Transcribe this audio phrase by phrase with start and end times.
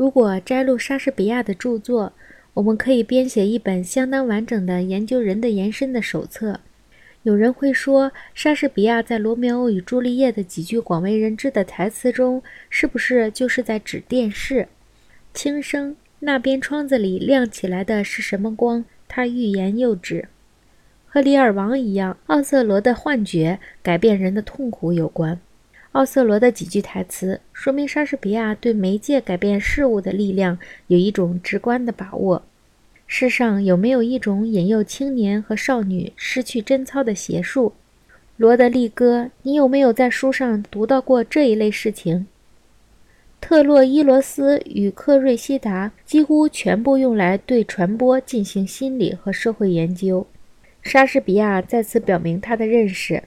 [0.00, 2.14] 如果摘录莎士比亚的著作，
[2.54, 6.60] 我们可以编写一本相当完整的研究人的延伸的手册。
[7.22, 14.68] 有人会说，莎士比亚在《罗密欧与朱丽叶》的几句广为人知的台词中，是不是就是在指电视？
[15.34, 18.86] 轻声，那边窗子里亮起来的是什么光？
[19.06, 20.28] 他欲言又止。
[21.04, 25.38] 和《李尔王》一样，奥瑟罗的幻觉改变人的痛苦有关。
[25.92, 32.44] 奥瑟罗的几句台词，说明莎士比亚对媒介改变事物的力量有一种直观的把握。
[33.08, 37.72] 世上有没有一种引诱青年和少女失去贞操的邪术？
[38.36, 42.26] 罗德利哥，你有没有在书上读到过这一类事情？
[43.40, 50.24] 特洛伊罗斯与克瑞西达几乎全部用来对传播进行心理和社会研究。
[50.82, 53.24] 莎士比亚再次表明他的认识。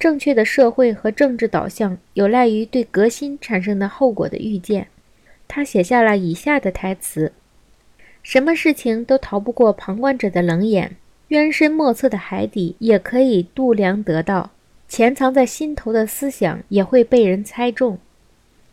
[0.00, 4.86] 正确的社会和政治导向有赖于对革新产生的后果的预见。
[5.46, 7.32] 他写下了以下的台词
[8.22, 10.96] ：“什么事情都逃不过旁观者的冷眼，
[11.28, 14.52] 渊深莫测的海底也可以度量得到，
[14.88, 17.98] 潜藏在心头的思想也会被人猜中。”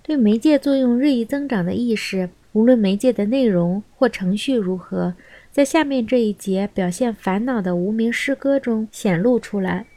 [0.01, 5.13] 对媒介作用日益增长的意识，无论媒介的内容或程序如何，
[5.51, 9.87] 在下面这一节表现烦恼的无名诗歌中显露出来。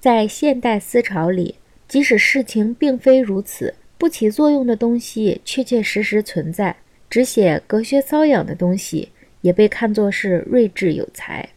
[0.00, 1.56] 在现代思潮里，
[1.86, 6.74] 即使事情并非如此，不起作用的东西确确实实存在；
[7.10, 9.10] 只写隔靴搔痒的东西，
[9.42, 11.50] 也被看作是睿智有才。